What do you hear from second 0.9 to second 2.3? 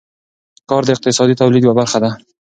اقتصادي تولید یوه برخه ده.